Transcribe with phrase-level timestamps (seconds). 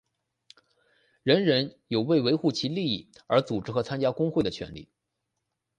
[1.21, 4.89] 人人有为维护其利益而组织和参加工会的权利。